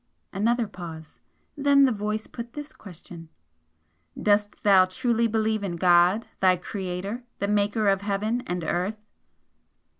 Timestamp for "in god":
5.63-6.25